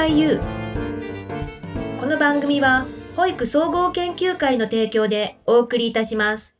[0.00, 0.40] BYU
[1.98, 6.56] この番組は保育総合研究会の提供でお送りいたします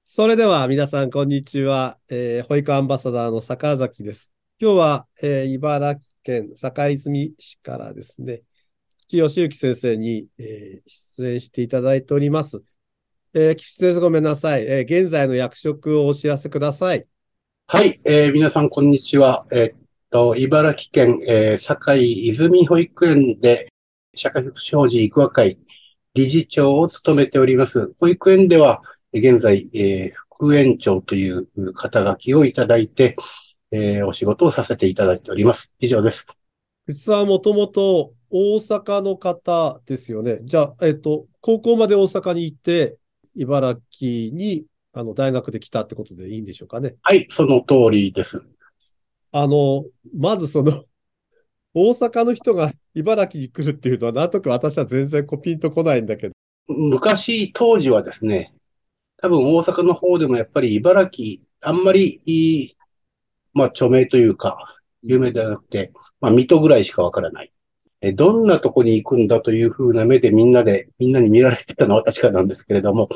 [0.00, 1.98] それでは皆さん、こんにちは。
[2.08, 4.32] えー保育アンバサダーの坂崎です。
[4.60, 8.42] 今日は、えー茨城県坂泉市からですね、
[9.06, 12.60] 菊池義之先生に、えー出演していただいております。
[13.34, 14.66] えー菊池先生ごめんなさい。
[14.66, 17.08] えー現在の役職をお知らせください。
[17.70, 19.46] はい、えー皆さん、こんにちは。
[19.52, 19.78] えーっ
[20.08, 23.68] と、茨城県、えー堺泉保育園で、
[24.14, 25.58] 社会福祉法人育和会
[26.14, 27.92] 理事長を務めております。
[28.00, 28.80] 保育園では、
[29.12, 33.16] 現在、えー副園長という肩書きをいただいて、
[33.70, 35.70] えーお仕事をさせていただいております。
[35.78, 36.24] 以上です。
[36.86, 40.38] 菊池さんはもともと大阪の方ですよね。
[40.42, 42.96] じゃあ、えっと、高校まで大阪に行って、
[43.34, 44.64] 茨城に
[44.98, 46.96] あの大学で来たってことでいいんでしょうかね。
[47.02, 48.42] はい、その通りです。
[49.30, 50.86] あの、まずその、
[51.72, 56.34] 大阪の人が茨城に来るっていうのは、なんとか私は全然こうピンとこないんだけど。
[56.66, 58.52] 昔、当時はですね、
[59.18, 62.74] 多分大阪の方でもやっぱり茨城、あんまり
[63.52, 67.52] まあ著名というか、有名ではなくて、まあ水戸ぐらいしかわからない。
[68.00, 73.08] えどんなとこに行くんだというふうな目でみんなで、みんなに見られてたのは確かなんですけれども、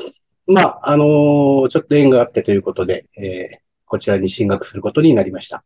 [0.45, 5.63] まあ、あのーちょっと縁があってということで、えーこちらに進学することになりました。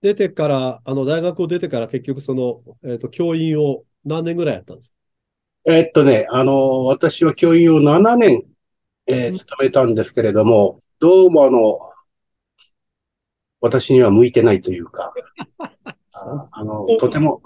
[0.00, 4.96] 出てから、あの大学を出てから結局その、えっと、教員を何年ぐらいやったんですか？
[5.70, 8.44] えーっとね、あのー私は教員を7年、
[9.06, 9.36] えーうん。
[9.36, 11.78] 務めたんですけれども、どうもあの、
[13.60, 15.12] 私には向いてないというか、
[16.14, 17.42] ああの、とても、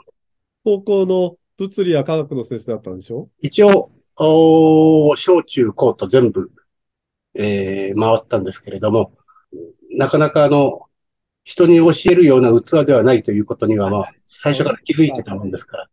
[0.64, 3.28] 高校の物理や科学の先生だったんでしょ？
[3.40, 6.50] 一応、おー小中高と全部、
[7.34, 9.12] えー回ったんですけれども、
[9.90, 10.82] なかなかあの、
[11.44, 15.88] 人に教えるような器ではないということには、まあ、最初から気づいてたもんですから。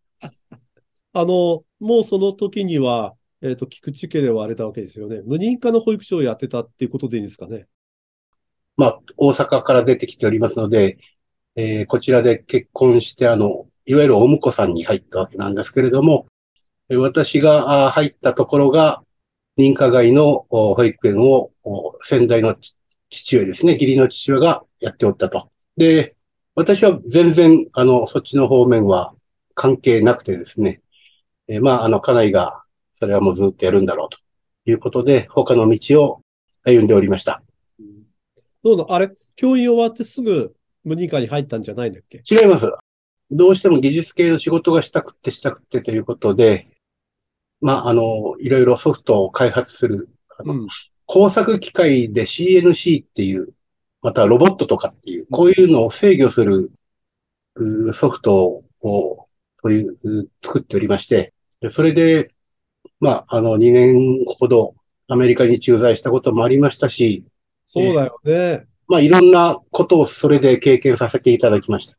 [1.13, 5.21] あの、もうその時には、えっと、菊池家ではあれたわけですよね。
[5.25, 7.67] 無認可の保育所をやってたっていうことでいいんですかね。
[8.77, 10.97] まあ、大阪から出てきておりますので、
[11.55, 16.38] えーこちらで結婚して、あの、いわゆるお婿さんに入ったわけなんですけれども、えー
[16.97, 19.03] 私が入ったところが、
[19.57, 22.75] 認可外のお保育園をお先代のち
[23.09, 25.49] 父親ですね、義理の父親がやっておったと。
[25.77, 26.15] で、
[26.55, 29.13] 私は全然、あの、そっちの方面は
[29.55, 30.81] 関係なくてですね、
[31.47, 32.63] えーまあ、あの、家内が、
[32.93, 34.17] それはもうずっとやるんだろうと
[34.69, 36.21] いうことで、他の道を
[36.63, 37.41] 歩んでおりました。
[38.63, 42.21] どうぞ、あれ、教員終わってすぐ無認可に入ったんじゃないんだっけ？
[42.29, 42.69] 違います。
[43.31, 46.67] どうしても技術系の仕事がしたくてしたくてということで、
[47.61, 50.09] まあ、あの、いろいろソフトを開発する、
[50.45, 50.67] うん。
[51.05, 53.49] 工作機械で CNC っていう、
[54.01, 56.71] またはロボットとかっていう、こういうのを制御する
[57.55, 59.27] うソフトを、
[59.61, 62.33] そういう、う作っておりまして、でそれで、
[62.99, 64.75] まあ、あの、2年ほど
[65.07, 67.25] アメリカに駐在したこともありましたし、
[67.65, 68.65] そうだよね。
[68.87, 71.97] まあ、いろんなことをそれで経験させていただきました。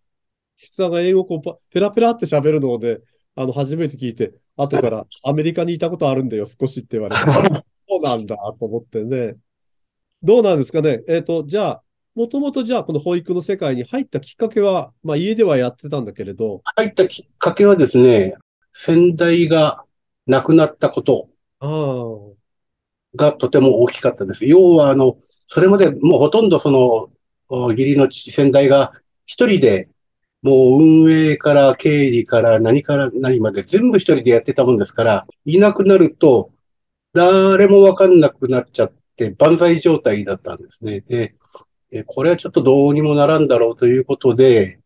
[0.57, 3.01] 菊池さんが英語こうパペラペラって喋るので、
[3.37, 4.33] あの、初めて聞いて、
[4.63, 7.23] 後からアメリカにいたことあるんだよ、少しって言われて、
[7.89, 9.37] そうなんだと思ってね。
[10.23, 11.03] どうなんですかね。
[11.09, 11.83] えっと、じゃあ、
[12.15, 18.35] もともとじゃあ、この保育の世界に入ったきっかけは、まあ家ではやってたんだけれど、入ったきっかけはですね、
[18.73, 19.85] 先代が
[20.27, 21.29] 亡くなったこと
[23.17, 24.47] がとても大きかったです。
[24.47, 27.11] 要は、あの、それまでもうほとんどその、
[27.49, 28.93] お義理の父、先代が
[29.27, 29.89] 一人で、
[30.43, 36.51] もう運営から経理から何から何まで全部一人でやってたもんですから、いなくなると、
[37.13, 41.01] 誰もわかんなくなっちゃって、万歳状態だったんですね。
[41.01, 41.35] で、
[42.07, 44.79] これはちょっとどうにもならんだろうということで、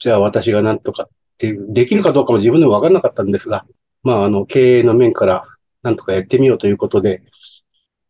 [0.00, 3.64] じゃあ私がなんとかっていう、できるかどうかも自分でもわかんなかったんですが、
[4.02, 5.44] まあ、あの、経営の面から
[5.82, 7.22] なんとかやってみようということで、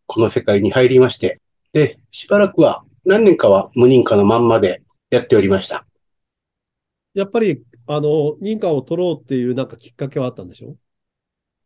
[0.06, 1.40] この世界に入りまして、
[1.72, 5.86] で、しばらくは何年かは無認可のまんまでやっておりました。
[7.14, 10.76] やっぱり、あの、認可を取ろうっていうなんかきっかけはあったんでしょ？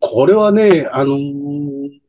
[0.01, 2.01] これはね、あのー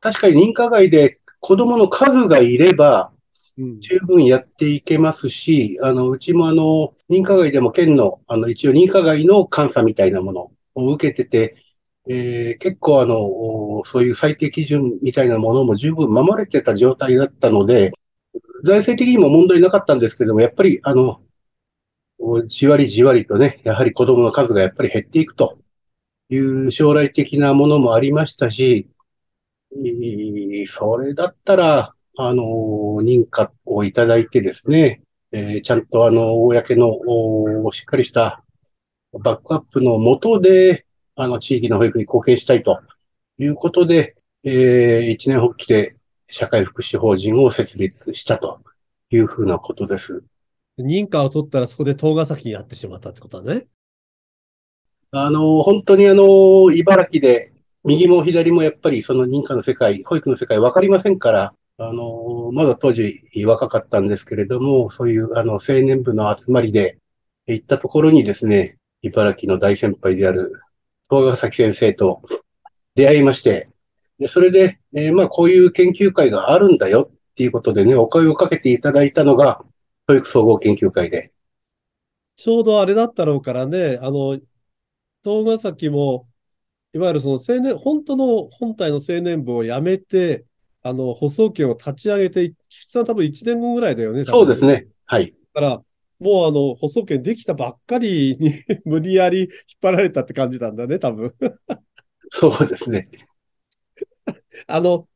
[0.00, 3.12] 確かに認可外で子供の数がいれば
[3.58, 3.80] うん。
[3.80, 11.56] 十分やっていけますし、あの、うちもあの、認可外でも県の、あの、一応認可外の監査みたいなものを受けてて、
[12.08, 13.20] えー結構あの、
[13.80, 17.92] おそういう最低基準みたいなものも十分守れてた状態だったので、
[18.64, 21.23] 財政的にも問題なかったんですけども、やっぱりあの、お
[22.48, 25.58] じわりじわりとね、やはり子供の数がやっぱり減っていくと
[26.30, 28.88] いう将来的なものもありましたし、
[30.68, 32.42] それだったら、あの、
[33.02, 35.02] 認可をいただいてですね、
[35.32, 38.44] えーちゃんとあの、公の、しっかりした
[39.12, 40.86] バックアップのもとで、
[41.16, 42.80] あの、地域の保育に貢献したいと
[43.38, 45.96] いうことで、えー一年発起で
[46.30, 48.60] 社会福祉法人を設立したと
[49.10, 50.24] いうふうなことです。
[50.78, 53.66] 認可を取ったらそこで東ヶ崎にやってしまったってことだね。
[55.12, 57.52] あの、本当にあの、茨城で、
[57.84, 66.98] 右も左もやっぱりその認可の世界、保育の世界分かりませんから、あの、まだ当時若かったんですけれども、そういうあの、青年部の集まりで
[67.46, 70.52] 行ったところにですね、茨城の大先輩である
[71.10, 72.22] 東ヶ崎先生と
[72.94, 73.68] 出会いまして、
[74.18, 79.64] でそれで、えーまあこういう研究会があるんだよっていうことでね、お声をかけていただいたのが、
[80.06, 81.30] 保育総合研究会で、
[82.36, 84.38] ちょうどあれだったろうからね、あの、
[85.24, 86.28] 東ヶ崎も、
[86.94, 90.46] いわゆるその青年、本当の本体の青年部を辞めて、
[90.82, 94.66] あの、舗装権を立ち上げて、菊池さん多分1年後ぐらいだよね、そうです。
[94.66, 94.86] ね。
[95.06, 95.34] はい。
[95.54, 95.84] だから、
[96.20, 98.52] もうあの、舗装権できたばっかりに
[98.84, 99.48] 無理やり引っ
[99.82, 101.34] 張られたって感じなんだね、多分。
[102.30, 103.08] そうですね。
[104.66, 105.08] あの、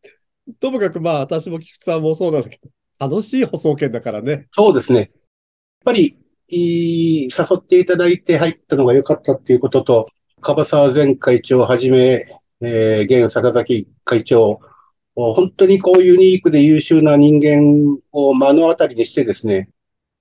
[0.60, 4.48] ともかくまあ、私も菊池さんもそうなんだけど、楽しい舗装権だからね。
[4.52, 4.98] そうですね。
[4.98, 5.08] やっ
[5.84, 6.18] ぱり、
[6.50, 10.08] いい誘っていただいて入ったのが良かったっていうことと、
[10.40, 12.26] 樺沢前会長をはじめ、
[12.60, 14.60] えー、現坂崎会長、
[15.14, 19.68] 本当にこうユニークで優秀な人間を目の当たりにしてですね、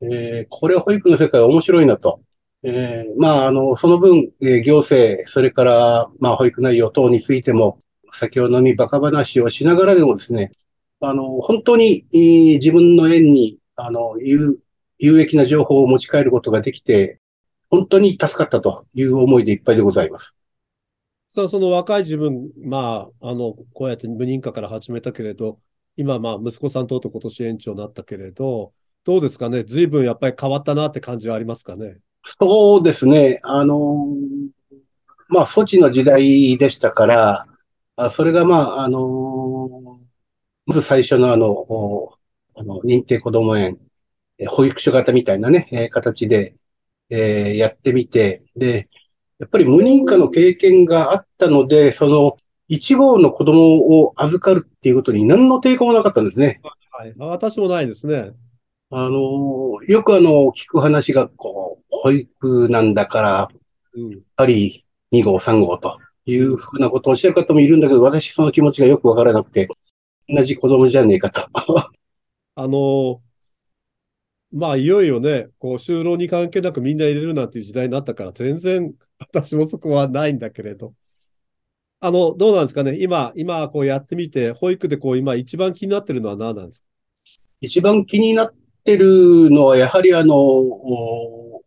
[0.02, 2.22] えー、これ保育の世界面白いなと。
[2.64, 7.82] えー、まあ、あの、その分、えー行政、それから、まあ、保育内容等についても、
[8.14, 10.52] 先ほどのバカ話をしながらでもですね、
[11.00, 14.60] あの、本当に、えー自分の園に、あの、有、
[14.98, 17.20] 有益な情報を持ち帰ることができて、
[17.70, 20.36] 本当に助かったという思いでいっぱいでございます。
[21.28, 25.60] さあ、その若い自分、まあ、あの、こうやって無認可から始めたけれど、
[25.98, 28.72] 今、まあ、息子さんとうとう今年園長になったけれど、
[29.04, 29.64] どうですかね？
[29.64, 31.98] 随分やっぱり変わったなって感じはありますかね？
[32.24, 33.40] そうですね。
[33.44, 34.08] あの、
[35.30, 37.48] まあ、措置の時代でしたから、
[37.98, 40.00] あそれが、まあ、あの、
[40.68, 42.18] まず最初のあの、お
[42.56, 43.80] あの認定こども園、
[44.40, 46.56] え保育所型みたいなね、えー形で、
[47.10, 48.90] えーやってみて、で、
[49.40, 52.38] やっぱり無認可の経験があったので、その、
[52.68, 56.60] 一号の子供を預かるっていうことに何の抵抗もなかったんですね。
[56.92, 57.14] はい。
[57.20, 58.34] あ私もないですね。
[58.90, 63.48] あの、よくあの、聞く話が、こう、保育なんだから、
[63.96, 64.12] うん。
[64.12, 69.68] やっぱり2号、3号というふうなことをおっしゃる方もいるんだけど、私その気持ちがよくわからなくて、
[70.30, 71.48] 同じ子供じゃねえかと。
[72.56, 73.22] あの、
[74.52, 80.94] まあ、いよいよね、こう、就労に関係なくみんな入れるなんていう時代になったから、全然、 私もそこはないんだけれど。
[82.00, 82.98] あの、どうなんですかね？
[83.02, 86.88] 今、今、こうやってみて、保育でこう、今一番気になってるのは何なんですか？
[87.62, 88.54] 一番気になっ
[88.86, 91.64] てるのは、やはりあの、お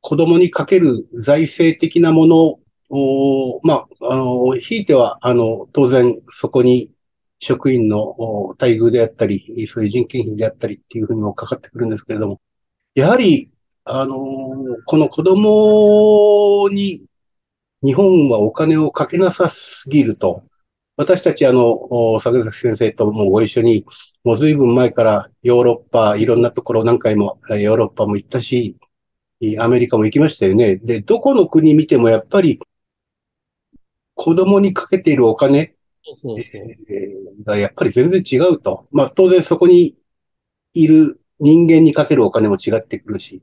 [0.00, 2.58] 子供にかける財政的なもの
[2.90, 6.90] を、まあ、あの、ひいては、あの、当然そこに
[7.44, 12.40] 職員のお待遇であったり、そういう人件費であったりっていうふうにもかかってくるんですけれども、
[12.94, 13.50] やはり、
[13.84, 14.16] あの、
[14.86, 17.04] この子供に
[17.82, 20.42] 日本はお金をかけなさすぎると、
[20.96, 23.84] 私たちあの、お坂崎先生ともご一緒に、
[24.22, 28.78] もう随分前からヨーロッパ、いろんなところ何回もえーヨーロッパも行ったし、
[29.40, 30.76] いアメリカも行きましたよね。
[30.76, 32.58] で、どこの国見てもやっぱり
[34.14, 35.74] 子供にかけているお金、
[36.04, 36.62] そうそうそう。
[36.62, 37.13] えー
[37.44, 38.86] がやっぱり全然違うと。
[38.92, 39.96] まあ当然そこに
[40.72, 43.42] いる人間にかけるお金も違ってくるし、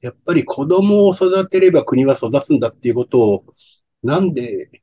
[0.00, 3.44] やっぱり子供を育てれば国は育つんだっていうことを、
[4.02, 4.82] なんで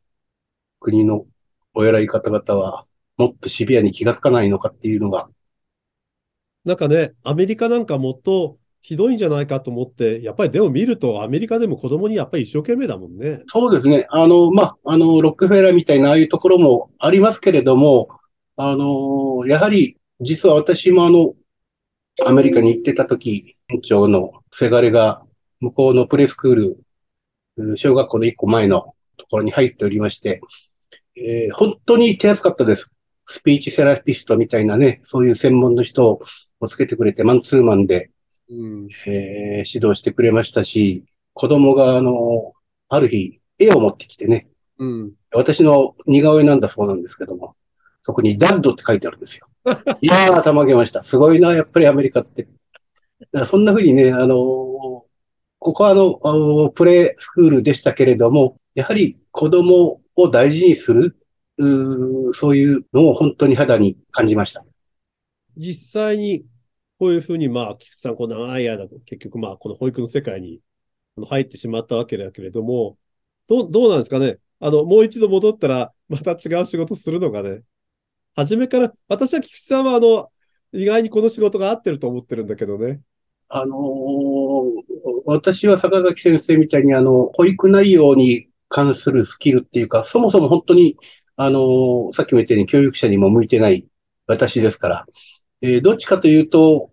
[0.80, 1.26] 国の
[1.74, 2.86] お偉い方々は
[3.18, 5.30] もっとシビアに気がつかないのかっていうのが、
[6.66, 13.44] なんかね、アメリカなんかもっとひどいんじゃないかと思って、やっぱりでも見るとアメリカでも子供にやっぱり一生懸命だもんね。
[13.48, 14.08] そうですね。
[14.10, 18.10] あの、まあ、あの、ロックフェラーみたいなああいうところもありますけれども、
[18.62, 21.34] あの、やはり、実は私もあの、
[22.26, 25.24] アメリカに行ってた時、園長のせがれが、
[25.62, 26.78] 向こうのプレスクール、
[27.56, 30.42] うん小学校の一個前のところに入っておりまして、
[31.16, 32.92] えー本当に手厚かったです。
[33.28, 36.20] スピーチセラピストみたいなね、そういう専門の人
[36.60, 38.12] をつけてくれて、マンツーマンで、
[38.50, 38.88] うん。
[39.08, 42.52] えー指導してくれましたし、子供が、あの、
[42.90, 44.50] ある日、絵を持ってきてね、
[44.80, 45.14] うん。
[45.32, 47.56] 私の似顔絵なんだそうなんですけども、
[48.02, 49.48] そこにダッドって書いてあるんですよ。
[50.02, 51.04] いやー、たまげました。
[51.04, 52.48] すごいな、やっぱりアメリカって。
[53.46, 55.10] そんな風にね、あのー
[55.60, 61.18] ここはあの、あのプレイスクールでしたけれども、やはり子供を大事にする、
[61.58, 64.64] うそういうのを本当に肌に感じました。
[65.58, 66.46] 実際に
[66.98, 70.62] こういうふうに、まあ、菊池さん、この長い間、結局、まあ、この保育の世界に
[71.28, 72.98] 入ってしまったわけだけれども、
[73.48, 74.38] どう、どうなんですかね？
[74.62, 77.64] あの、もう一度戻ったら、また違う仕事するのがね。
[78.36, 80.30] 初めから、私は菊池さんは、あの、
[80.72, 83.02] 意外にこの仕事が合ってると思ってるんだけどね。
[83.48, 84.84] あのー、
[85.26, 90.98] 私は坂崎先生みたいに、あの、保育内容に関するスキルっていうか、そもそも本当に、
[91.36, 93.88] あのー、さっきも言ったように教育者にも向いてない
[94.28, 95.06] 私ですから、
[95.62, 96.92] えー、どっちかというと、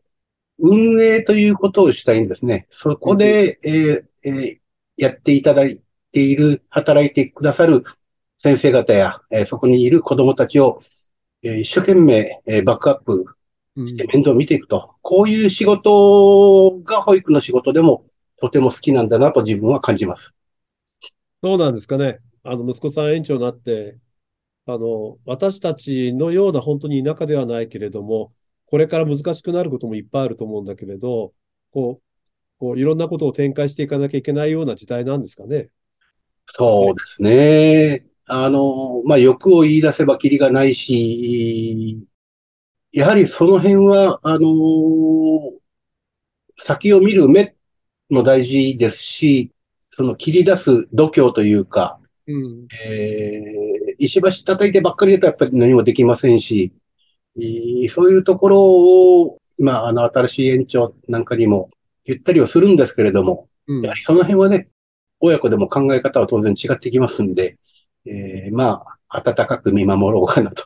[0.58, 2.66] 運営ということをしたいんですね。
[2.70, 4.58] そこで、えーえー、
[4.96, 7.84] やっていただいている、働いてくださる
[8.38, 10.80] 先生方や、えー、そこにいる子供たちを、
[11.46, 13.24] えー、一生懸命、えー、バックアップ
[13.76, 18.04] して面倒を見ていくと、うん、こういう仕事が保育の仕事でも
[18.38, 20.36] とても好きなんだなと自分は感じます。
[21.42, 22.20] そうなんですかね。
[22.42, 23.98] あの、息子さん園長になって、
[24.66, 28.32] あの、私たちのような本当に田舎ではないけれども、
[28.66, 31.32] これから難しくなることもいっぱいあると思うんだけれど、
[31.70, 32.02] こう、
[32.58, 35.68] こういろんなことを展開していかなきゃいけないような時代なんですかね。
[36.46, 38.06] そうですね。
[38.26, 42.06] あの、まあ、欲を言い出せばきりがないし、
[42.92, 45.52] やはりその辺は、あの
[46.56, 47.54] 先を見る目
[48.08, 49.52] も大事ですし、
[49.90, 56.72] その切り出す度胸というか、うん、えー、石橋叩いてばっかりだとやっぱり何もできませんし、
[57.88, 61.70] そういうところを、今、あの、新しい園長なんかにも
[62.04, 64.68] 言ったりはするんですけれども、うん、やはりその辺はね、
[65.20, 67.58] 親子でも考え方は当然違ってきますんで、
[68.06, 70.64] えー、まあ、温かく見守ろうかなと。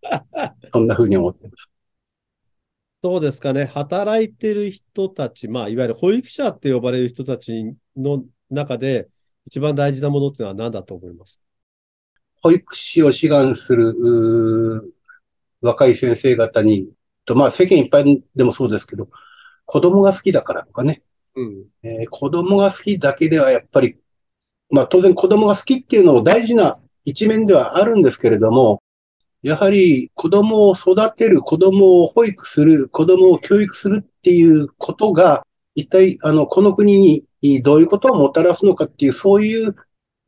[0.72, 1.70] そんな風に思ってます。
[3.02, 3.64] そうですかね。
[3.66, 9.08] 働いてる人たち、まあ、いわゆる保育者って呼ばれる人たちの中で、
[9.46, 11.40] 一番大事なものっていうのは何だと思います？
[12.42, 14.94] 保育士を志願する
[15.60, 16.88] 若い先生方に、
[17.24, 19.08] とまあ世間一般でもそうですけど、
[19.64, 21.02] 子供が好きだからとかね、
[21.34, 23.96] うんえー、子供が好きだけではやっぱり、
[24.70, 28.82] まあ当然子供が好きっていうのも大事な一面ではあるんですけれども、
[29.42, 39.76] やはり子供を育てる、子供を保育する、子供を教育するっていうことが、一体、あの、この国にどういうことをもたらすのかっていう、そういう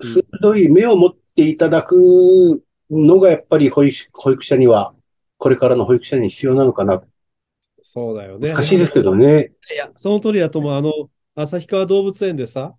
[0.00, 4.94] 鋭い目を持っていただくのが、やっぱり保育者には
[5.38, 7.02] これからの保育者に必要なのかな。
[7.82, 8.52] そうだよね。
[8.52, 9.52] 難しいですけどね。
[9.73, 10.73] いや、その通りだと思う。
[10.73, 10.92] あの、
[11.35, 12.75] 旭川動物園でさ、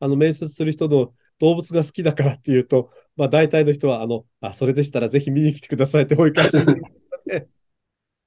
[0.00, 6.64] あの、面接する人の動物が好きだからっていうと、まあ大体の人は、あの、あ、それでしたらぜひ見に来てくださいって保育士に。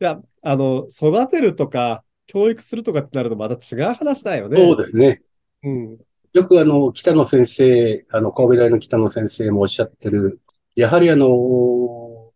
[0.02, 4.58] いや、あの、育てるとか、教育するとかってなるとまた違う話だよね。
[4.58, 5.22] そうですね。
[5.64, 5.98] うん。
[6.32, 10.40] よくあの、北野先生、あの、神戸大の北野先生もおっしゃってる、
[10.76, 12.34] やはりあの、保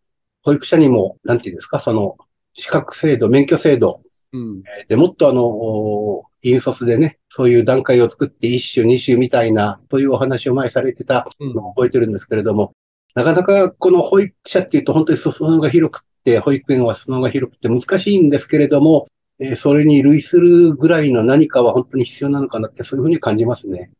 [0.53, 2.17] 育者にも、なんていうんですか、その、
[2.53, 4.01] 資格制度、免許制度、
[4.33, 12.73] うん、でもっとあの、引率でね、そういう段階を作って一種、二種みたいな、というお話を前されてたのを覚えてるんですけれども、
[13.15, 19.07] うん、なかなかこの保育者っていうと本当に裾野が広くて、保育園は裾野が広くて難しいんですけれども、
[19.39, 23.91] えー、それに類するぐらいの何かは本当に必要なのかなって、そういうふうに感じますね。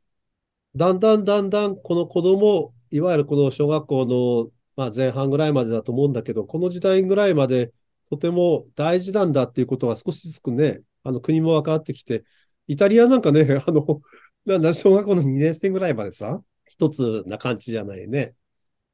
[0.76, 7.72] だんだんだんだんこの子供、いわゆるこの小学校のまあ、前半ぐらいまでだと思うんだけど、この時代ぐらいまで
[8.14, 12.24] とても大事なんだっていうことが少しずつね、あの国も分かってきて、
[12.68, 14.02] イタリアなんかね、 あの、
[14.46, 18.36] なんだ、小学校の2年生ぐらいまでさ、一つな感じじゃないね。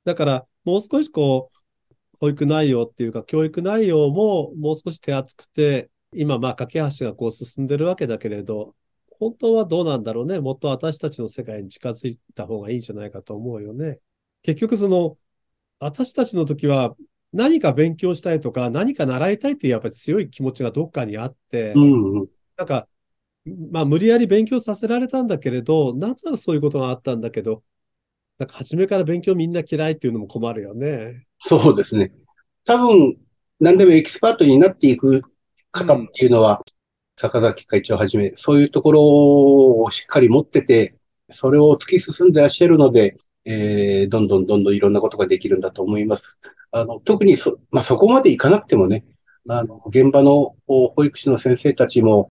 [0.06, 8.76] だから、もう少しこう、保育内容っていうか、教育内容ももう少し手厚くて、今、まあ、架け橋がこう進んでるわけだけれど、
[9.20, 10.40] 本当はどうなんだろうね。
[10.40, 14.00] もっと私たちの世界に近づいた方がいいんじゃないかと思うよね。
[14.44, 15.18] 結局、その、
[15.80, 16.96] 私たちの時は
[17.32, 22.88] 何か勉強したいとか、何か習いたいっていうやっぱり強い気持ちがどっかにあって、うんなんか、
[23.72, 27.64] まあ無理やり勉強させられたんだけれど、なんとなくそういうことがあったんだけど、
[28.38, 31.28] なんか初めから勉強みんな嫌いっていうのも困るよね。
[31.40, 32.14] そうですね。
[32.66, 33.18] 多分、
[33.60, 35.24] 何でもエキスパートになっていく
[35.72, 36.64] 方っていうのは、うん、
[37.18, 40.96] 坂崎会長はじめ、そういうところをしっかり持ってて、
[41.32, 46.40] それを突き進んでらっしゃるので、えー、どんどんどんどんいろんなことができるんだと思います。
[46.72, 49.06] あの、特にそ、まあ、そこまでいかなくてもね、
[49.48, 52.30] あの、現場の保育士の先生たちも、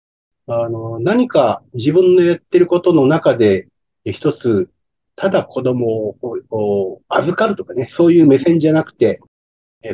[0.46, 3.68] あの、何か自分のやってることの中で、
[4.04, 4.68] 一つ、
[5.16, 6.16] ただ子供
[6.50, 9.20] を預かるとかね、そういう目線じゃなくて、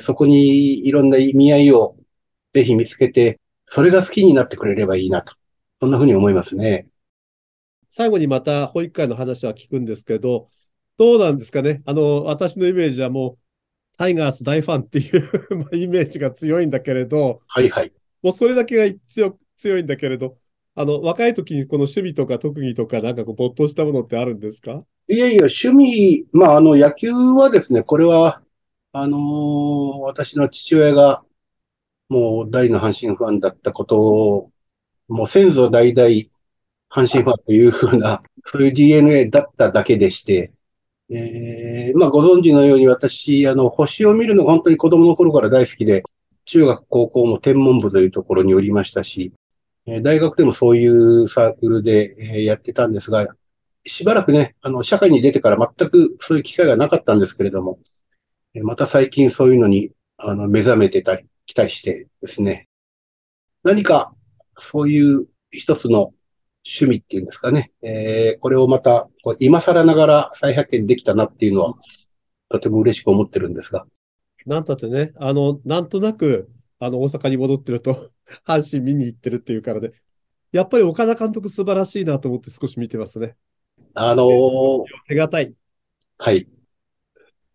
[0.01, 1.97] そこにいろんな意味合いを
[2.53, 5.35] ぜひ見つけて、それが好きになってくれればいいなと。
[5.81, 6.89] そんなふうに思いますね。
[7.89, 10.49] 最後にまた保育会の話は聞くんですけど、
[10.99, 11.83] どうなんですかね？
[11.87, 13.39] あの、私のイメージはもう
[13.99, 17.93] タイガース大ファンっていう まあイメージが強いんだけれど、はいはい。
[18.23, 20.39] もうそれだけが強強いんだけれど、
[20.75, 24.85] あの、若い時にこの趣味とか特技とかなんかこう没頭したものってあるんですか？
[25.09, 28.43] いやいや、趣味、まあ、あの、野球はですね、これは、
[28.93, 31.25] あのー私の父親が、
[32.09, 34.53] もう大の阪神ファンだったことを、
[35.09, 36.09] もう先祖代々
[36.91, 40.53] 阪神ファンというふうな、そういう DNA だっただけでして、
[41.15, 46.03] えー、まあ、ご存知のように私、あの、星を見るのが本当に子供の頃から大好きで、
[46.47, 49.33] 中学、高校も天文部というところにおりましたし、
[49.87, 53.29] え大学でもそういうサークルで、えやってたんですが、
[53.85, 57.79] しばらくね、あの、社会に出てから全くそういう機会がなかったんですけれども、
[58.55, 62.69] えまた最近そういうのに、あの、目覚めてたり、来たりしてですね、
[63.65, 64.15] 何か、
[64.59, 66.15] そういう一つの
[66.65, 69.09] 趣味っていうんですかね、えーこれをまた、
[69.41, 71.75] 今更ながら再発見できたなっていうのは、
[72.49, 73.85] とても嬉しく思ってるんですが、
[74.47, 77.95] なんたってね、あの、なんとなく、あの、大阪に戻ってると、
[78.47, 79.93] 阪神見に行ってるっていうからね、
[80.53, 83.37] やっぱり岡田監督素晴らしいなと思って少し見てますね。
[83.95, 85.55] あのー手堅い。
[86.19, 86.49] はい。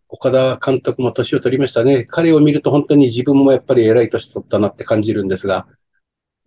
[0.09, 2.05] 岡田監督も年を取りましたね。
[2.05, 5.67] 彼を見ると本当に自分もやっぱり偉い年取ったなって感じるんですが、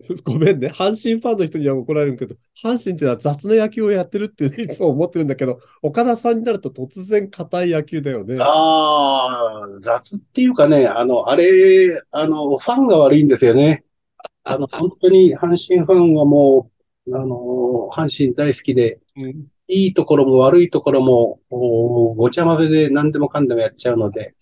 [0.24, 0.68] ごめんね。
[0.68, 8.36] 阪神ファンの人には怒られるけど、阪神ってのは雑な野球をやってるってい つも思ってるんだけど、岡田さんになると突然硬い野球だよね。
[8.40, 13.84] ああ、雑っていうかね、あの、あれ、あの、ファンが悪いんですよね。
[14.44, 16.70] あの、 本当に阪神ファンはも
[17.06, 24.34] う、あの、阪神大好きで、うんいいところも悪いところも、おごちゃ混ぜで何でもかんでもやっちゃうので、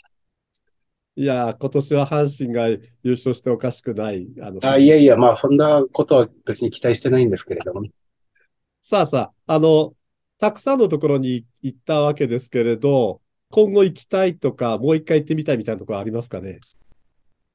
[1.18, 4.28] いやー、今年は阪神が優勝しておかしくない。
[4.40, 7.90] あの、あいやいや、まあそんなことは別に期待してないんですけれどもね。
[8.82, 9.94] さあさあ、あの、
[10.38, 13.20] たくさんのところに行ったわけですけれど、
[13.50, 16.60] 今後行きたいとか、もう一回行ってみたいみたいなところありますかね？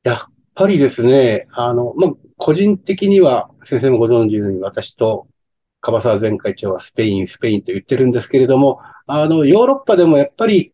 [0.04, 0.20] やっ
[0.56, 5.28] ぱりですね、あの、まあ、個人的には、先生もご存知のように、私と
[5.80, 10.74] 樺沢前会長はスペイン、スペインと言ってるんですけれども、あの、ヨーロッパでもやっぱり、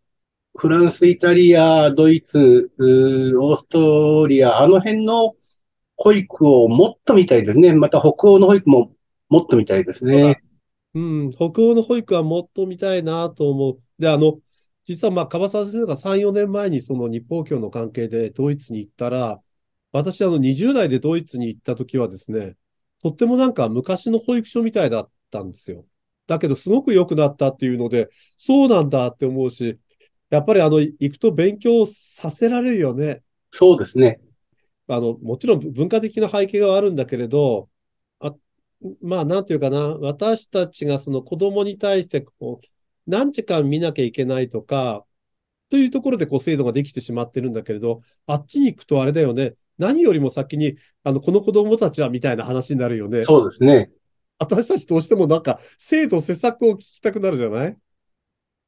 [0.56, 5.36] フランス、イタリア、ドイツ、オーストリア、あの辺の
[5.96, 7.74] 保育をもっと見たいですね。
[7.74, 8.92] また北欧の保育も
[9.30, 10.42] もっと見たいですね。
[10.94, 13.80] うん、北欧の保育はもっと見たいなと思う。
[14.00, 14.40] で、あの、
[14.86, 19.40] 実はまあ、樺沢先生が3、4年前にその日報協の関係でドイツに行ったら、
[19.92, 22.56] 私あの20代でドイツに行った時はですね、
[23.02, 25.86] とってもなんか昔の保育所みたいだったんですよ。
[26.28, 29.80] だけどすごく良くなったっていうので、そうなんだって思うし、
[30.30, 33.24] やっぱりあの、行くと勉強させられるよね。
[33.52, 34.20] そうですね。
[34.88, 37.70] あの、もちろん文化的な背景があるんだけれど、
[38.20, 38.34] あ、
[39.02, 42.68] まあ、なんていうかな、私たちがその子供に対して、こう、
[43.08, 45.06] 何時間見なきゃいけないとか、
[45.70, 49.54] というところでこう制度ができてしまってるんだけれど、あっちに行くとあれだよね。
[49.78, 53.24] 何よりも先に、あの、この子供たちはみたいな話になるよね。
[53.24, 53.92] そうですね。
[54.40, 57.78] 私たちどうしてもなんか、制度施策を聞きたくなるじゃない？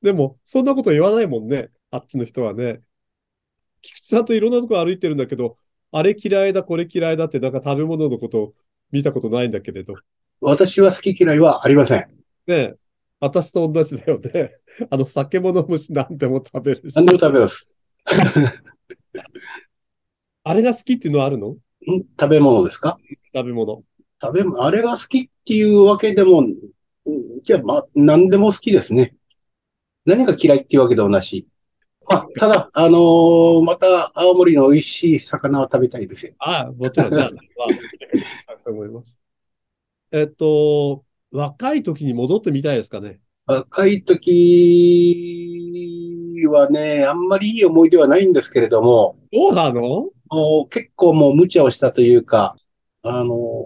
[0.02, 1.70] でも、そんなこと言わないもんね。
[1.92, 2.82] あっちの人はね。
[3.82, 5.58] 菊池さんといろんなとこ歩いてるんだけど、
[5.92, 8.54] あれ嫌いだ、これ嫌いだって、なんか食べ物のことを
[8.92, 9.96] 見たことないんだけれど。
[10.40, 12.00] 私は好き嫌いはありません。
[12.48, 12.76] ねえ、
[13.20, 14.54] 私と同じだよね。
[14.90, 17.06] あの、酒も飲むし、何でも食べるし何。
[17.06, 17.70] でも食べます。
[20.44, 21.50] あれが好きっていうのはあるの？
[21.50, 21.58] ん？
[22.20, 22.98] 食べ物ですか？
[23.34, 23.84] 食べ物。
[24.22, 26.56] 食べ物、あれが好きっていうわけでも、うん
[27.44, 29.16] じゃあ、まあ、何でも好きですね。
[30.06, 31.48] 何が嫌いっていうわけでもなし。
[32.10, 36.34] まあ、ただ、あのーまた、青森の美味しい魚は食べたいですよ。
[36.40, 37.80] ああ、もちろん、じゃあ、まあ、し
[38.46, 39.20] たいと思います。
[40.12, 43.20] えっと、若い時に戻ってみたいですかね？
[43.46, 44.88] 若い時
[46.50, 49.82] はね、あんまりいい思い出はないんですけれども、そうなの？
[49.82, 52.56] もう結構もう無茶をしたというか、
[53.04, 53.62] あのー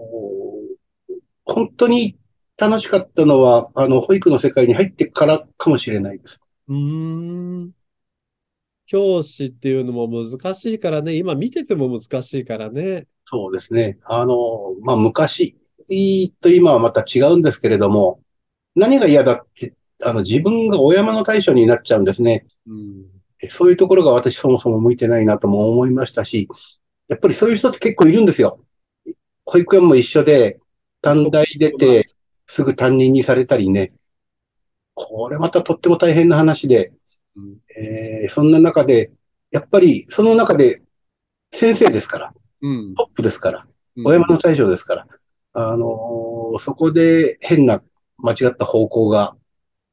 [1.48, 2.18] 本当に
[2.58, 6.40] 楽しかったのは、あの、保育の世界に入ってからかもしれないです。
[6.68, 6.76] うー
[7.66, 7.72] ん。
[8.86, 11.14] 教師っていうのも難しいからね。
[11.14, 13.06] 今見てても難しいからね。
[13.24, 13.98] そうですね。
[14.04, 15.56] あの、まあ、昔
[16.40, 18.20] と今はまた違うんですけれども、
[18.74, 22.46] 何が嫌だって、あの、自分が親山の対象になっちゃうんですね。
[22.66, 23.04] うん。
[23.50, 26.48] そういうところが私そもそも向いてないなとも思いましたし、
[27.08, 28.60] やっぱりそういう人って結構いるんですよ。
[29.44, 30.58] 保育園も一緒で、
[31.02, 32.04] 短大出て、
[32.46, 33.92] すぐ担任にされたりね。
[34.94, 36.92] これまたとっても大変な話で、
[37.36, 39.12] うんえーそんな中で、
[39.50, 40.82] やっぱりその中で
[41.52, 42.94] 先生ですから、うん。
[42.94, 45.06] トップですから、うんお山の大将ですから、
[45.52, 47.82] あのーそこで変な
[48.18, 49.38] 間違った方向がっ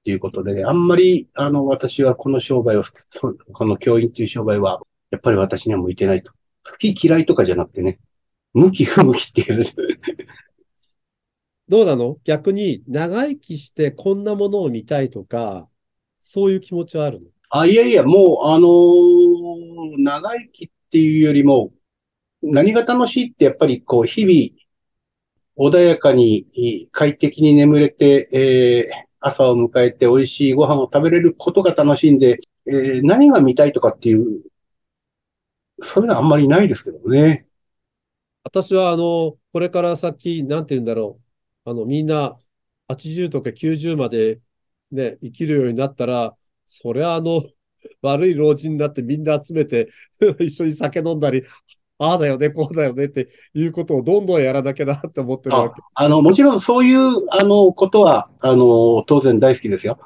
[0.04, 6.34] ていうことで、あんまり、あの、私はこの商売を、そこの教員っていう商売は、やっぱり私には向いてないと。
[6.66, 8.00] 好き嫌いとかじゃなくてね、
[8.54, 9.66] 向き不向きっていう。
[11.73, 12.19] どうなの？
[12.23, 15.67] 逆に長生きしてこんなものを見たいとか、
[16.19, 17.25] そういう気持ちはあるの？
[17.49, 21.73] あ、いやいや、もう、あのー長生きっていうよりも、
[22.43, 34.43] 何が楽しいってやっぱりこう、日々、穏やかに、い快適に眠れて、えー朝を迎えて美味しいご飯を食べれることが楽しいんで、えー何が見たいとかっていう、
[35.81, 37.47] そういうのはあんまりないですけどね。
[38.43, 41.22] 私はあの、これから先、なんて言うんだろう。
[41.65, 42.38] あの、みんな
[42.88, 44.39] 80とか90まで
[44.91, 47.43] ね、生きるようになったら、そりゃあの、
[48.02, 49.89] 悪い老人になってみんな集めて
[50.39, 51.43] 一緒に酒飲んだり、
[51.97, 55.82] ああだよね、こうだよねっていうことをどんどんやらなきゃなって思ってるわけ。
[55.93, 59.99] あの、もちろんそういう、あの、ことは、あの、当然大好きですよ。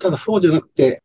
[0.00, 1.02] ただそうじゃなくて、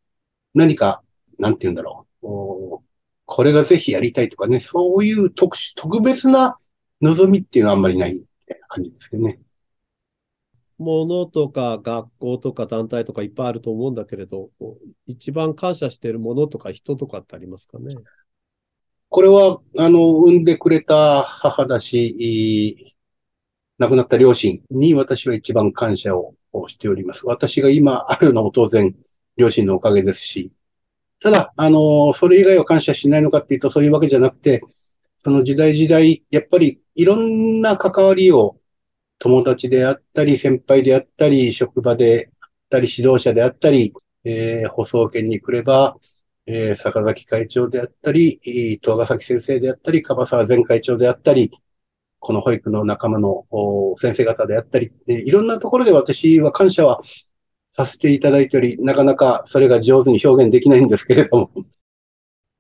[0.54, 1.02] 何か、
[1.39, 2.84] なんて言うんだろう。
[3.26, 6.58] これがぜひやりたいとかね、そういう特殊、特別な
[7.02, 9.39] 望みっていうのはあんまりないみたいな感じですけどね。
[10.84, 14.50] ものとか学校とか団体とかいっぱいあると思うんだけれど、
[15.08, 17.96] 一番感謝しているものとか人とかってありますかね？
[19.10, 22.96] これは、あの、産んでくれた母だし、
[23.78, 26.36] 亡くなった両親に私は一番感謝を
[26.67, 27.26] しております。
[27.28, 28.96] 私が今あるのも当然
[29.38, 30.52] 両親のおかげですし、
[31.19, 34.62] ただ、あの、それ以外は感謝しないのかっていうとそういうわけじゃなくて、
[35.17, 38.58] その時代時代、やっぱりいろんな関わりを
[39.24, 43.94] 友達であったり、先輩であったり、職場であったり、指導者であったり、
[44.26, 45.96] えー、舗装研に来れば、
[46.46, 51.52] えー、坂崎会長であったり、えー東ヶ崎先生であったり、樺沢前会長であったり、
[52.20, 53.46] この保育の仲間の
[53.96, 57.00] 先生方であったり、えーいろんなところで私は感謝は
[57.72, 61.52] させていただいており、なかなかそれが上手に表現できないんですけれども、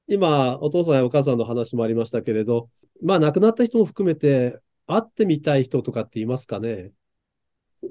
[0.07, 2.69] 今、お父さんやお母さんの話もありましたけれど、
[3.01, 6.91] まあ亡くなった人も含めて会ってみたい人とかっていますかね？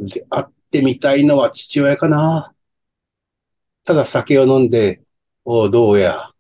[0.01, 2.55] で会ってみたいのは父親かな。
[3.85, 5.03] ただ酒を飲んで、
[5.45, 6.31] おう、どうや？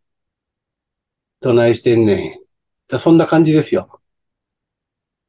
[1.40, 2.40] どないしてんねん。
[2.88, 4.00] だそんな感じですよ。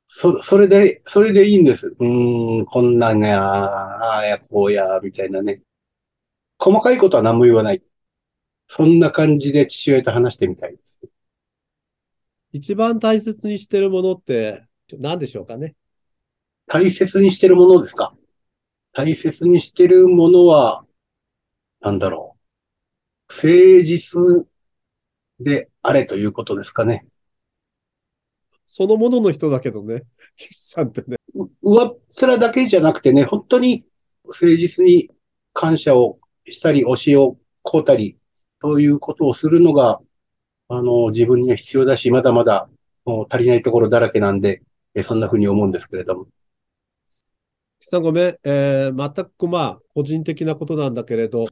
[0.06, 1.88] そ、それで、それでいいんです。
[1.88, 5.62] うーん、こんなんや、ああや、こうや、みたいなね。
[6.60, 7.82] 細かいことは何も言わない。
[8.68, 11.02] そんな感じで父親と話してみたいです。
[12.52, 14.68] 一番大切にしてるものって
[15.00, 15.76] 何でしょうかね。
[16.68, 18.14] 大切にしてるものですか？
[18.94, 20.86] 大切にしてるものは、
[21.82, 22.38] なんだろ
[23.30, 23.34] う。
[23.34, 24.46] 誠実
[25.40, 27.06] であれということですかね。
[28.66, 30.04] そのものの人だけどね。
[30.36, 31.18] 岸さんってね。
[31.36, 33.86] う上っ面だけじゃなくてね、本当に
[34.26, 35.10] 誠実に
[35.54, 38.18] 感謝をしたり、教えをこうたり、
[38.62, 40.00] そういうことをするのが、
[40.70, 42.70] あの、自分には必要だし、まだまだ
[43.06, 44.64] もう足りないところだらけなんで、
[44.96, 46.28] えそんなふうに思うんですけれども。
[47.80, 48.38] 岸さんごめん。
[48.44, 51.48] えー、全くまあ、個人的なことなんだけれど、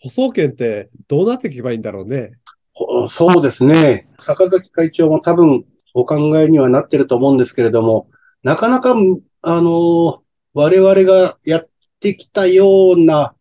[0.00, 2.32] 舗装権ってどうなっていけばいいんだろうね？
[2.74, 4.08] ほそうですね。
[4.18, 8.08] 坂崎会長も多分お考えにはなってると思うんですけれども、
[8.42, 8.94] なかなか、
[9.42, 10.22] あの、
[10.54, 11.68] 我々がやっ
[12.00, 13.34] てきたような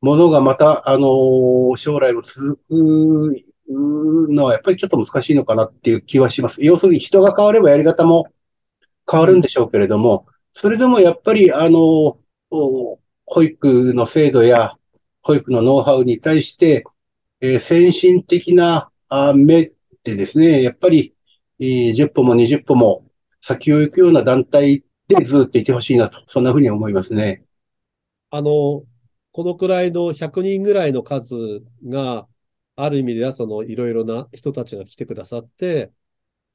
[0.00, 3.43] ものがまた、あの、将来も続く
[4.34, 6.64] のはやっぱりちょっと難しいのかなっていう気はします。
[6.64, 8.28] 要するに人が変わればやり方も
[9.10, 12.18] 変わるんでしょうけれども、それでもやっぱり、あの、
[12.50, 14.74] 保育の制度や
[15.22, 16.84] 保育のノウハウに対して、
[17.40, 18.90] えー先進的な
[19.34, 19.72] 目
[20.04, 21.14] でですね、やっぱり、
[21.60, 23.06] えー10歩も20歩も
[23.40, 27.44] 先を行くような団体でずっといてほしいなと、そんなふうに思いますね。
[28.30, 28.84] あの、
[29.32, 31.34] このくらいの100人ぐらいの数
[31.86, 32.28] が、
[32.76, 35.92] ある意味ではそのいろいろな人たちが来てくださって、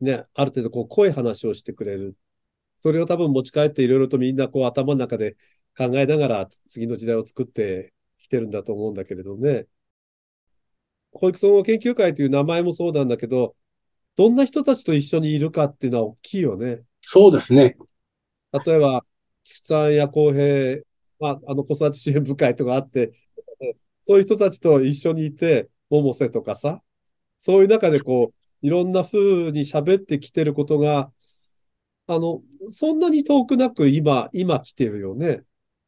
[0.01, 2.15] ね、ある程度こう濃い話をしてくれる。
[2.81, 5.35] それを多分持ち帰っていろいろとみんなこう頭の中で
[5.77, 9.67] 考えながらつ次の時代を作ってきてるんだと思うんだけれどね。
[11.11, 13.55] 保育総合研究会という名前もそうなんだけど、
[14.15, 16.81] どんな人たちと一緒にいるかっていうのは大きいよね。
[17.01, 17.77] そうですね。
[18.51, 19.05] 例えば、
[19.43, 20.81] 菊池さんや浩平、
[21.19, 23.11] まあ、あの子育て支援部会とかあって、
[24.01, 26.81] そういう人たちと一緒にいて、百瀬とかさ、
[27.37, 31.11] そういう中でこう、いろんな風に喋ってきてることが、
[32.07, 35.45] あの、そんなに遠くなく今、今来てるよね。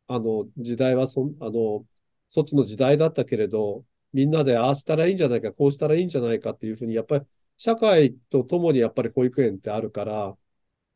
[0.07, 1.85] あの、時代はそ、あの、
[2.27, 7.25] そっちの時代だったけれど、みんなでああしたらいいんじゃないか、こうしたらいいんじゃないかっていうふうに、やっぱり
[7.57, 10.37] 社会とともにやっぱり保育園ってあるから、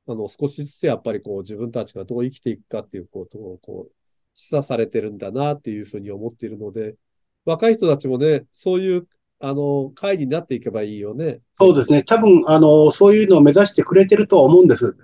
[0.08, 3.94] あの、少しずつやっぱりこう自分たちがどう生きていくかっていうことをこう
[4.34, 6.98] 示唆されてるんだなっていうふうに思っているので、
[7.46, 9.08] 若い人たちもね、そういう、
[9.40, 11.42] あの、会になっていけばいいよね。
[11.54, 12.04] そうですね。
[12.04, 14.98] 多分、あの、そういうのを目指してくれてるとは思うんです。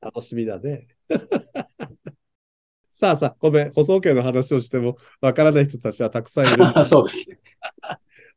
[0.00, 0.86] 楽しみだね。
[2.90, 6.56] さあさあ、ごめん、補送系の話をしてもわからない人たちはたくさんいる。
[6.86, 7.38] そうですね。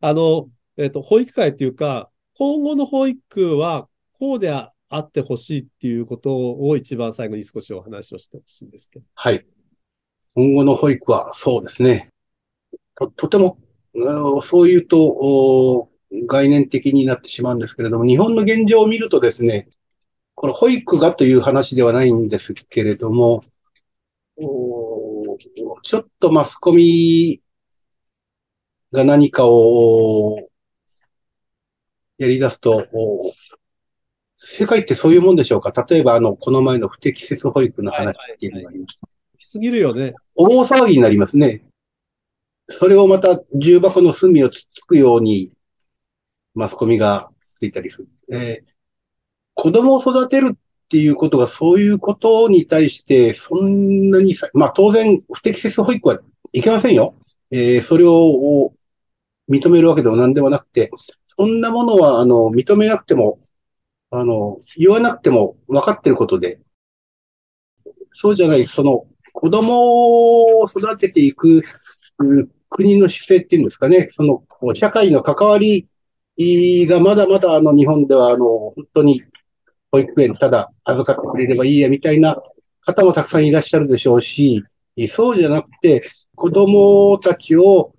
[0.02, 9.06] あの、えっ、と、保育会っていうか、今後の保育はこうであってほしいっていうことを一番最後に少しお話をしてほしいんですけど。
[9.14, 9.46] はい。
[10.36, 12.12] 今後の保育はそうですね。
[13.00, 13.58] と、とても、
[13.94, 15.90] うんそう言うと、お
[16.28, 19.70] 概念的になってしまうんですけれども、日本の現状を見るとですね、
[20.36, 23.42] この保育がという話ではないんですけれども、
[24.38, 25.38] お
[25.84, 27.42] ちょっとマスコミ
[28.92, 30.50] が何かを
[32.18, 33.20] やり出すと、お
[34.36, 35.74] 世界ってそういうもんでしょうか？
[35.90, 39.08] 例えば、あの、この前の不適切保育の話っていうのがありました。
[39.38, 40.14] きすぎるよね。
[40.36, 41.69] 大騒ぎになりますね。
[42.70, 45.52] それをまた重箱の隅をつつくように、
[46.56, 48.08] マスコミがついたりする。
[48.32, 48.70] えー
[49.56, 50.58] 子供を育てるっ
[50.90, 56.20] ていうことが、そういうことに対して、そんなにさ、まあ当然、不適切保育は
[56.54, 57.16] いけませんよ。
[57.52, 58.74] えーそれを
[59.50, 60.92] 認めるわけでも何でもなくて、
[61.28, 63.40] そんなものは、あの、認めなくても、
[64.12, 66.60] あの、言わなくても分かってることで、
[68.12, 71.64] そうじゃない、その、子供を育てていく、
[72.20, 74.44] うん国の姿勢っていうんですかね、その、
[74.76, 75.88] 社会の関わり
[76.88, 79.24] がまだまだあの日本ではあの本当に
[79.92, 82.42] 保育園ただ預かってくれればいいやみたいな
[82.82, 84.64] 方もたくさんいらっしゃるでしょうし、
[85.10, 86.02] そうじゃなくて
[86.36, 87.94] 子供たちを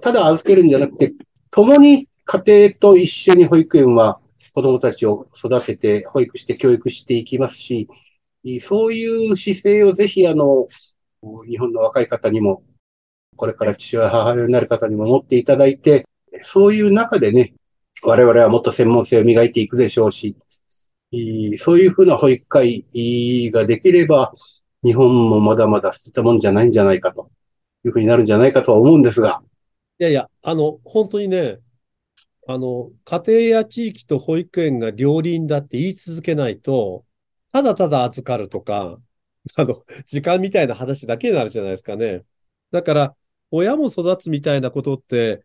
[0.00, 1.14] ただ預けるんじゃなくて、
[1.50, 4.20] 共に家庭と一緒に保育園は
[4.52, 7.88] 子供たちを育てて保育して教育していきますし、
[8.62, 10.66] そういう姿勢をぜひあの
[11.48, 12.62] 日本の若い方にも
[13.38, 16.06] これから父親、母親になる方にも持っていただいて、
[16.42, 17.54] そういう中でね、
[18.02, 20.36] 我々はもっと専門性を磨いていくでしょうし、
[21.56, 22.84] そういうふうな保育会
[23.52, 24.34] ができれば、
[24.84, 27.30] 日本もまだまだ捨てたもんじゃないんじゃないかと
[27.84, 29.40] いうふうになるんじゃないかとは思うんですが、
[30.00, 31.58] いやいや、あの、本当にね、
[32.46, 37.04] あの、家庭や地域と保育園が両輪だって言い続けないと、
[37.52, 38.98] ただただ預かるとか、
[39.56, 42.24] あの、時間みたいな話だけになるじゃないですかね。
[42.70, 43.16] だから、
[43.50, 45.44] 親も育つみたいなことって、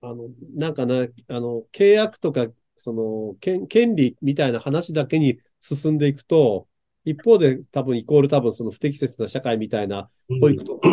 [0.00, 6.68] あの、なんかな、あの、契約とか、その、権、権利みたいな話だけに進んでいくと、
[7.04, 10.08] 一方で多分イコール多分その不適切な社会みたいな
[10.40, 10.88] 保育とか、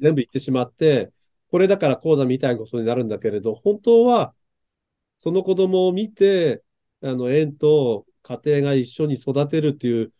[0.00, 1.12] 全部言ってしまって、
[1.50, 4.34] これだからこうだみたいなことになるんだけれど、本当は、
[5.16, 6.62] その子供を見て、
[7.02, 10.12] あの、園と家庭が一緒に育てるっていう、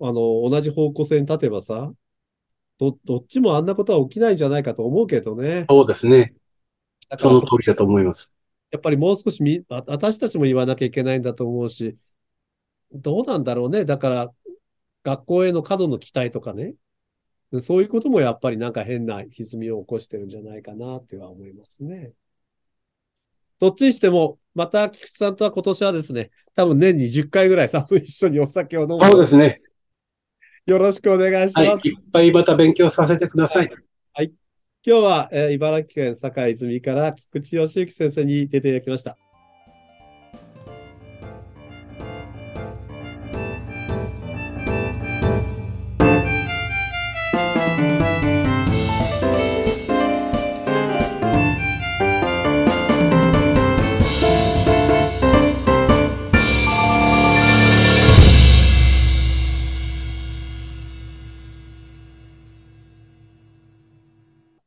[0.00, 1.92] あの、同じ方向性に立てばさ、
[2.78, 5.66] ど、どっちもあんなことは起きないんじゃないかと思うけどね。
[5.68, 6.34] そうですね。
[7.08, 8.32] だからその通りだと思います。
[8.70, 11.96] やっぱりもう少しみ、あ私たちも言わなきゃいけないんだと思うし、
[12.92, 13.84] どうなんだろうね。
[13.84, 14.32] だから、
[15.02, 16.74] 学校への過度の期待とかね。
[17.60, 22.12] そういうこともやっぱりなんか変な歪みを起こしてるんじゃないかなっては思いますね。
[23.58, 29.62] どっちにしても、また菊池さんとは今年はですね、多分年に10回ぐらい多分一緒にお酒を飲むそうですね。
[30.66, 31.68] よろしくお願いしはい。
[31.68, 31.88] ます。
[31.88, 33.70] いっぱいまた勉強させてください。
[34.88, 39.16] 今日は、えー茨城県境泉から菊池義之先生に出ていただきました。